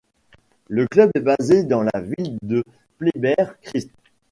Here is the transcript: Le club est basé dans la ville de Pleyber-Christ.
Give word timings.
Le 0.67 0.87
club 0.87 1.11
est 1.13 1.19
basé 1.19 1.61
dans 1.63 1.83
la 1.83 2.01
ville 2.01 2.39
de 2.41 2.63
Pleyber-Christ. 2.97 3.91